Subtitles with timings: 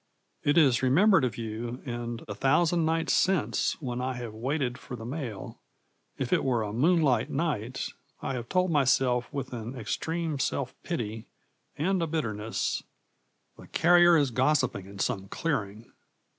[0.43, 4.95] It is remembered of you, and a thousand nights since when I have waited for
[4.95, 5.59] the mail,
[6.17, 11.27] if it were a moonlight night, I have told myself with an extreme self pity
[11.77, 12.81] and a bitterness,
[13.59, 15.91] 'The carrier is gossiping in some clearing.'